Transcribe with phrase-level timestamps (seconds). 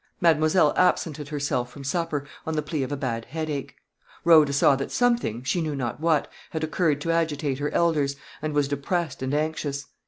[0.19, 3.75] Mademoiselle absented herself from supper, on the plea of a bad headache.
[4.23, 8.55] Rhoda saw that something, she knew not what, had occurred to agitate her elders, and
[8.55, 9.85] was depressed and anxious.